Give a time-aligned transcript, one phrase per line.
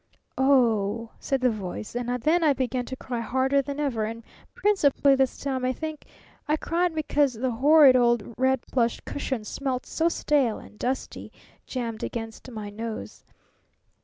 [0.35, 4.23] 'O h,' said the Voice, and then I began to cry harder than ever, and
[4.55, 6.05] principally this time, I think,
[6.47, 11.31] I cried because the horrid, old red plush cushions smelt so stale and dusty,
[11.67, 13.23] jammed against my nose.